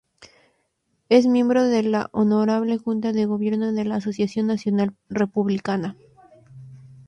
[1.09, 5.95] Es miembro de la Honorable Junta de Gobierno de la Asociación Nacional Republicana.